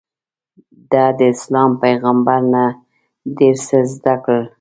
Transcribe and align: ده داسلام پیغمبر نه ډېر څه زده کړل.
ده 0.91 1.05
داسلام 1.19 1.71
پیغمبر 1.83 2.39
نه 2.53 2.65
ډېر 3.37 3.55
څه 3.67 3.77
زده 3.93 4.15
کړل. 4.23 4.43